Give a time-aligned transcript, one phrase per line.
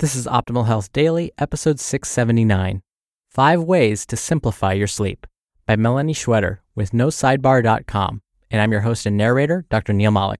[0.00, 2.82] This is Optimal Health Daily, episode 679
[3.30, 5.26] Five Ways to Simplify Your Sleep
[5.66, 8.22] by Melani Schweder with NoSidebar.com.
[8.48, 9.92] And I'm your host and narrator, Dr.
[9.92, 10.38] Neal Malik.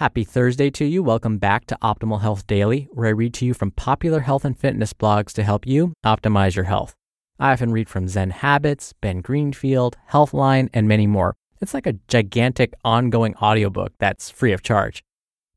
[0.00, 1.00] Happy Thursday to you.
[1.00, 4.58] Welcome back to Optimal Health Daily, where I read to you from popular health and
[4.58, 6.96] fitness blogs to help you optimize your health.
[7.38, 11.36] I often read from Zen Habits, Ben Greenfield, Healthline, and many more.
[11.60, 15.04] It's like a gigantic ongoing audiobook that's free of charge.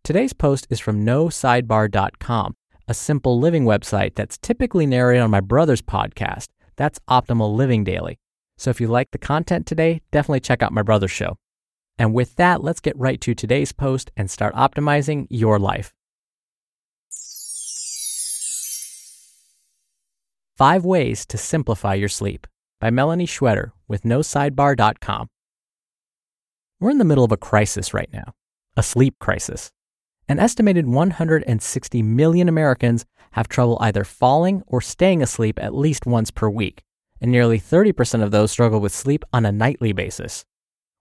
[0.03, 2.55] Today's post is from NoSidebar.com,
[2.87, 6.47] a simple living website that's typically narrated on my brother's podcast.
[6.75, 8.19] That's Optimal Living Daily.
[8.57, 11.37] So if you like the content today, definitely check out my brother's show.
[11.97, 15.93] And with that, let's get right to today's post and start optimizing your life.
[20.57, 22.47] Five Ways to Simplify Your Sleep
[22.79, 25.27] by Melani Schweder with NoSidebar.com.
[26.79, 28.33] We're in the middle of a crisis right now,
[28.77, 29.71] a sleep crisis.
[30.27, 36.31] An estimated 160 million Americans have trouble either falling or staying asleep at least once
[36.31, 36.81] per week,
[37.21, 40.43] and nearly 30% of those struggle with sleep on a nightly basis.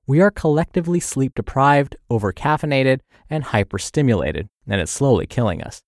[0.06, 3.00] We are collectively sleep deprived, overcaffeinated,
[3.31, 5.81] and hyperstimulated, and it's slowly killing us.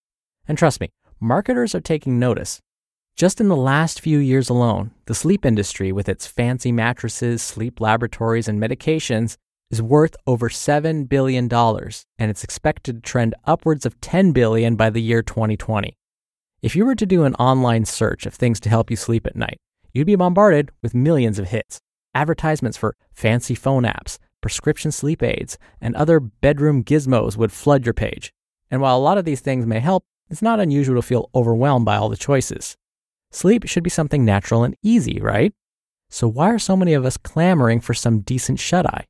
[0.48, 0.88] And trust me,
[1.20, 2.62] marketers are taking notice.
[3.16, 7.80] Just in the last few years alone, the sleep industry, with its fancy mattresses, sleep
[7.82, 9.36] laboratories, and medications,
[9.70, 14.90] is worth over $7 billion, and it's expected to trend upwards of 10 billion by
[14.90, 15.96] the year 2020.
[16.62, 19.36] If you were to do an online search of things to help you sleep at
[19.36, 19.58] night,
[19.92, 21.80] you'd be bombarded with millions of hits
[22.16, 27.92] advertisements for fancy phone apps, prescription sleep aids, and other bedroom gizmos would flood your
[27.92, 28.32] page.
[28.70, 31.84] And while a lot of these things may help, it's not unusual to feel overwhelmed
[31.84, 32.76] by all the choices.
[33.30, 35.52] Sleep should be something natural and easy, right?
[36.08, 39.04] So why are so many of us clamoring for some decent shut eye?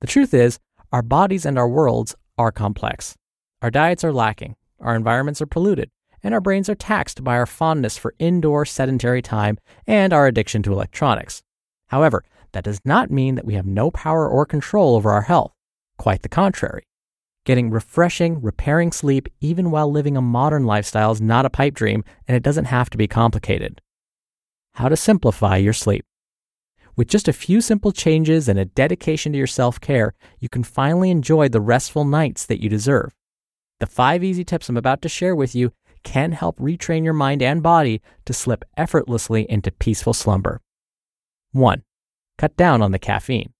[0.00, 0.58] The truth is,
[0.92, 3.16] our bodies and our worlds are complex.
[3.62, 5.90] Our diets are lacking, our environments are polluted,
[6.22, 10.62] and our brains are taxed by our fondness for indoor sedentary time and our addiction
[10.62, 11.42] to electronics.
[11.88, 15.52] However, that does not mean that we have no power or control over our health.
[15.96, 16.84] Quite the contrary.
[17.44, 22.04] Getting refreshing, repairing sleep, even while living a modern lifestyle, is not a pipe dream,
[22.26, 23.80] and it doesn't have to be complicated.
[24.74, 26.04] How to simplify your sleep.
[26.98, 30.64] With just a few simple changes and a dedication to your self care, you can
[30.64, 33.14] finally enjoy the restful nights that you deserve.
[33.78, 35.72] The five easy tips I'm about to share with you
[36.02, 40.60] can help retrain your mind and body to slip effortlessly into peaceful slumber.
[41.52, 41.84] 1.
[42.36, 43.52] Cut down on the caffeine.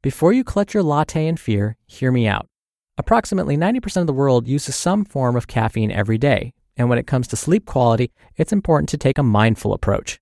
[0.00, 2.46] Before you clutch your latte in fear, hear me out.
[2.96, 7.06] Approximately 90% of the world uses some form of caffeine every day, and when it
[7.06, 10.18] comes to sleep quality, it's important to take a mindful approach.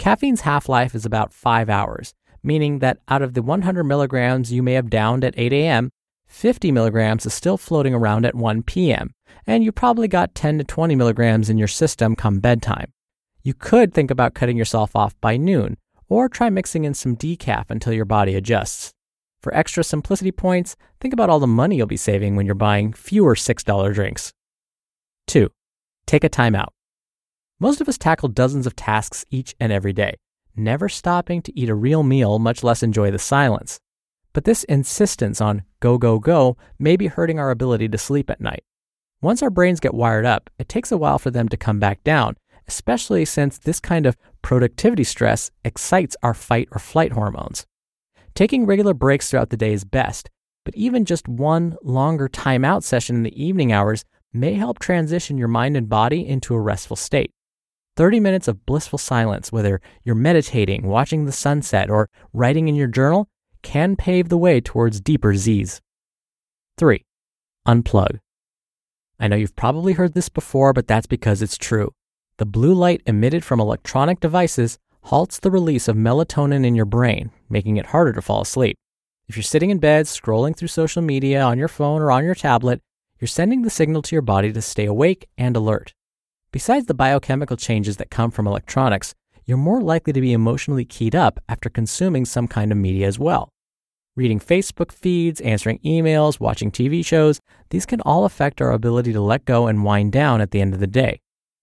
[0.00, 4.62] Caffeine's half life is about 5 hours, meaning that out of the 100 milligrams you
[4.62, 5.90] may have downed at 8 a.m.,
[6.26, 9.12] 50 milligrams is still floating around at 1 p.m.,
[9.46, 12.94] and you probably got 10 to 20 milligrams in your system come bedtime.
[13.42, 15.76] You could think about cutting yourself off by noon,
[16.08, 18.94] or try mixing in some decaf until your body adjusts.
[19.42, 22.94] For extra simplicity points, think about all the money you'll be saving when you're buying
[22.94, 24.32] fewer $6 drinks.
[25.26, 25.50] 2.
[26.06, 26.72] Take a time out.
[27.62, 30.16] Most of us tackle dozens of tasks each and every day,
[30.56, 33.78] never stopping to eat a real meal, much less enjoy the silence.
[34.32, 38.40] But this insistence on go, go, go may be hurting our ability to sleep at
[38.40, 38.64] night.
[39.20, 42.02] Once our brains get wired up, it takes a while for them to come back
[42.02, 42.34] down,
[42.66, 47.66] especially since this kind of productivity stress excites our fight or flight hormones.
[48.34, 50.30] Taking regular breaks throughout the day is best,
[50.64, 55.48] but even just one longer timeout session in the evening hours may help transition your
[55.48, 57.34] mind and body into a restful state.
[58.00, 62.86] 30 minutes of blissful silence, whether you're meditating, watching the sunset, or writing in your
[62.86, 63.28] journal,
[63.60, 65.82] can pave the way towards deeper Z's.
[66.78, 67.04] 3.
[67.68, 68.20] Unplug.
[69.18, 71.90] I know you've probably heard this before, but that's because it's true.
[72.38, 77.30] The blue light emitted from electronic devices halts the release of melatonin in your brain,
[77.50, 78.78] making it harder to fall asleep.
[79.28, 82.34] If you're sitting in bed scrolling through social media on your phone or on your
[82.34, 82.80] tablet,
[83.18, 85.92] you're sending the signal to your body to stay awake and alert.
[86.52, 89.14] Besides the biochemical changes that come from electronics,
[89.44, 93.20] you're more likely to be emotionally keyed up after consuming some kind of media as
[93.20, 93.50] well.
[94.16, 97.40] Reading Facebook feeds, answering emails, watching TV shows,
[97.70, 100.74] these can all affect our ability to let go and wind down at the end
[100.74, 101.20] of the day.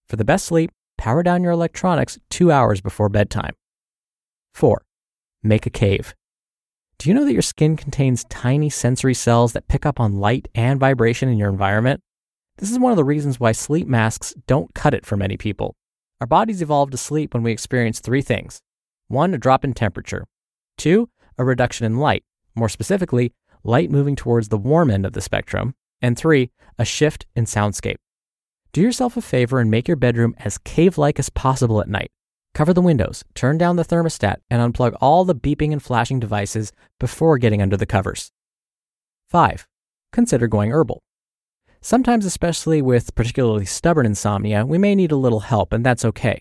[0.08, 3.52] For the best sleep, power down your electronics two hours before bedtime.
[4.54, 4.82] 4.
[5.42, 6.14] Make a cave.
[6.98, 10.48] Do you know that your skin contains tiny sensory cells that pick up on light
[10.54, 12.00] and vibration in your environment?
[12.58, 15.76] This is one of the reasons why sleep masks don't cut it for many people.
[16.20, 18.60] Our bodies evolved to sleep when we experience three things
[19.06, 20.24] one, a drop in temperature,
[20.76, 21.08] two,
[21.38, 22.24] a reduction in light,
[22.56, 23.32] more specifically,
[23.62, 27.98] light moving towards the warm end of the spectrum, and three, a shift in soundscape.
[28.72, 32.10] Do yourself a favor and make your bedroom as cave like as possible at night.
[32.54, 36.72] Cover the windows, turn down the thermostat, and unplug all the beeping and flashing devices
[36.98, 38.32] before getting under the covers.
[39.30, 39.68] 5.
[40.12, 41.02] Consider going herbal.
[41.80, 46.40] Sometimes, especially with particularly stubborn insomnia, we may need a little help, and that's okay.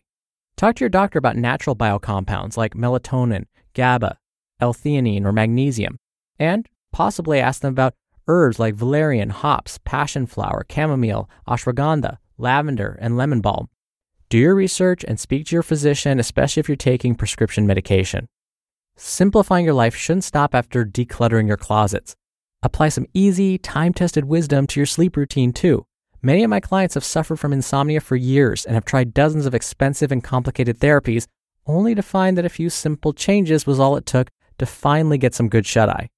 [0.55, 4.17] Talk to your doctor about natural biocompounds like melatonin, GABA,
[4.59, 5.97] L-theanine, or magnesium,
[6.39, 7.93] and possibly ask them about
[8.27, 13.69] herbs like valerian, hops, passion flower, chamomile, ashwagandha, lavender, and lemon balm.
[14.29, 18.27] Do your research and speak to your physician, especially if you're taking prescription medication.
[18.97, 22.15] Simplifying your life shouldn't stop after decluttering your closets.
[22.63, 25.85] Apply some easy, time tested wisdom to your sleep routine too.
[26.21, 29.53] Many of my clients have suffered from insomnia for years and have tried dozens of
[29.53, 31.27] expensive and complicated therapies,
[31.67, 35.35] only to find that a few simple changes was all it took to finally get
[35.35, 36.09] some good shut eye.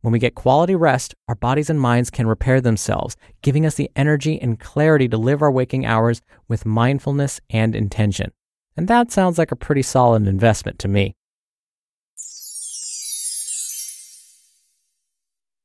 [0.00, 3.90] When we get quality rest, our bodies and minds can repair themselves, giving us the
[3.94, 8.32] energy and clarity to live our waking hours with mindfulness and intention.
[8.76, 11.14] And that sounds like a pretty solid investment to me.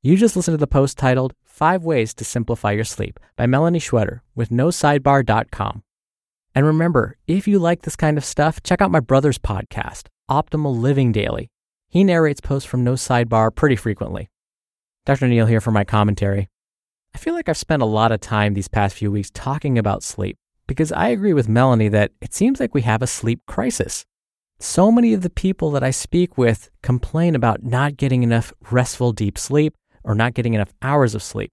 [0.02, 3.82] You just listened to the post titled Five Ways to Simplify Your Sleep by Melani
[3.82, 5.84] Schweder with NoSidebar.com.
[6.56, 10.80] And remember, if you like this kind of stuff, check out my brother's podcast, Optimal
[10.80, 11.52] Living Daily.
[11.90, 14.30] He narrates posts from No Sidebar pretty frequently.
[15.06, 15.28] Dr.
[15.28, 16.48] Neal here for my commentary.
[17.14, 20.02] I feel like I've spent a lot of time these past few weeks talking about
[20.02, 24.06] sleep because I agree with Melanie that it seems like we have a sleep crisis.
[24.62, 29.12] So many of the people that I speak with complain about not getting enough restful
[29.12, 31.52] deep sleep or not getting enough hours of sleep.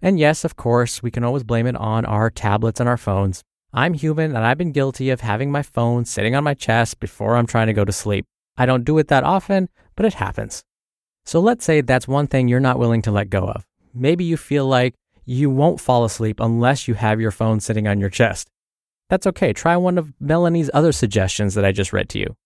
[0.00, 3.42] And yes, of course, we can always blame it on our tablets and our phones.
[3.72, 7.36] I'm human and I've been guilty of having my phone sitting on my chest before
[7.36, 8.24] I'm trying to go to sleep.
[8.56, 10.62] I don't do it that often, but it happens.
[11.24, 13.66] So let's say that's one thing you're not willing to let go of.
[13.92, 14.94] Maybe you feel like
[15.24, 18.48] you won't fall asleep unless you have your phone sitting on your chest.
[19.10, 19.52] That's okay.
[19.52, 22.36] Try one of Melani's other suggestions that I just read to you.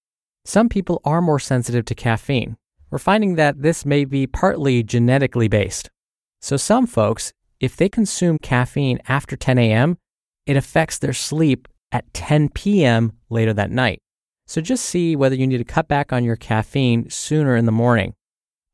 [0.44, 2.56] Some people are more sensitive to caffeine.
[2.92, 5.88] We're finding that this may be partly genetically based.
[6.42, 9.96] So some folks, if they consume caffeine after 10 a.m.,
[10.44, 13.12] it affects their sleep at 10 p.m.
[13.30, 14.00] later that night.
[14.46, 17.72] So just see whether you need to cut back on your caffeine sooner in the
[17.72, 18.12] morning.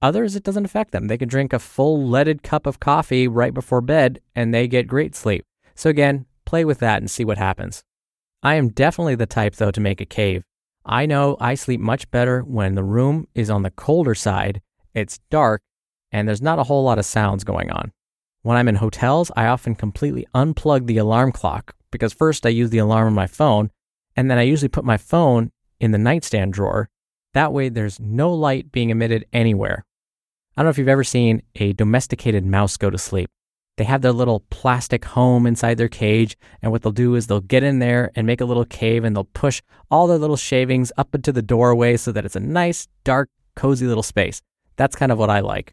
[0.02, 1.06] Others, it doesn't affect them.
[1.06, 4.88] They can drink a full leaded cup of coffee right before bed and they get
[4.88, 5.44] great sleep.
[5.76, 7.84] So again, play with that and see what happens.
[8.42, 10.42] I am definitely the type, though, to make a cave.
[10.90, 14.62] I know I sleep much better when the room is on the colder side,
[14.94, 15.61] it's dark,
[16.11, 17.93] and there's not a whole lot of sounds going on.
[18.40, 22.70] When I'm in hotels, I often completely unplug the alarm clock because first I use
[22.70, 23.70] the alarm on my phone,
[24.17, 26.88] and then I usually put my phone in the nightstand drawer.
[27.35, 29.85] That way, there's no light being emitted anywhere.
[30.56, 33.31] I don't know if you've ever seen a domesticated mouse go to sleep.
[33.78, 37.40] They have their little plastic home inside their cage, and what they'll do is they'll
[37.40, 40.90] get in there and make a little cave and they'll push all their little shavings
[40.96, 44.42] up into the doorway so that it's a nice, dark, cozy little space.
[44.75, 45.72] That's kind of what I like.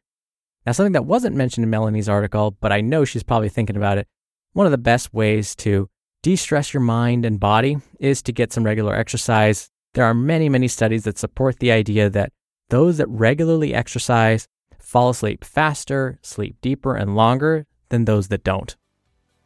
[0.68, 3.98] Now, something that wasn't mentioned in Melani's article, but I know she's probably thinking about
[3.98, 4.08] it,
[4.54, 5.90] one of the best ways to
[6.22, 9.72] de stress your mind and body is to get some regular exercise.
[9.96, 12.32] There are many, many studies that support the idea that
[12.70, 14.48] those that regularly exercise
[14.80, 18.76] fall asleep faster, sleep deeper and longer than those that don't.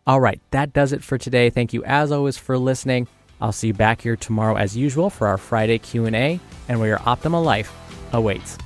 [0.08, 1.50] All right, that does it for today.
[1.50, 3.08] Thank you as always for listening.
[3.42, 7.00] I'll see you back here tomorrow as usual for our Friday Q&A and where your
[7.00, 7.72] optimal life
[8.12, 8.58] awaits.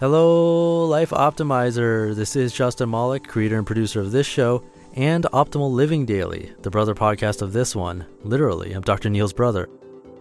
[0.00, 2.14] Hello, Life Optimizer.
[2.14, 4.62] This is Justin Malik, creator and producer of this show
[4.94, 8.04] and Optimal Living Daily, the brother podcast of this one.
[8.22, 9.08] Literally, I'm Dr.
[9.08, 9.68] Neal's brother.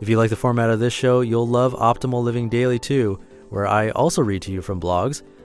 [0.02, 3.68] If you like the format of this show, you'll love Optimal Living Daily too, where
[3.68, 5.22] I also read to you from blogs,